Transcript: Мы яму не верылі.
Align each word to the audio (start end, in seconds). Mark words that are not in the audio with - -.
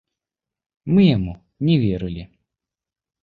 Мы 0.93 1.01
яму 1.17 1.33
не 1.69 1.75
верылі. 1.83 2.23